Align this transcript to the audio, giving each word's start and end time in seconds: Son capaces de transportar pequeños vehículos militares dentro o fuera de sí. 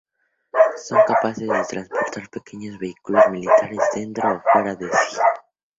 Son 0.77 0.97
capaces 1.05 1.37
de 1.37 1.45
transportar 1.45 2.27
pequeños 2.31 2.79
vehículos 2.79 3.29
militares 3.29 3.77
dentro 3.93 4.33
o 4.37 4.41
fuera 4.51 4.73
de 4.75 4.87
sí. 4.91 5.17